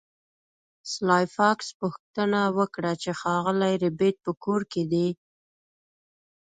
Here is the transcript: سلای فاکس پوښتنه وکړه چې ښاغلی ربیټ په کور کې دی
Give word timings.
سلای 0.91 1.25
فاکس 1.35 1.67
پوښتنه 1.79 2.41
وکړه 2.57 2.91
چې 3.01 3.09
ښاغلی 3.19 3.73
ربیټ 3.83 4.15
په 4.25 4.31
کور 4.43 4.61
کې 4.71 4.83
دی 4.91 5.07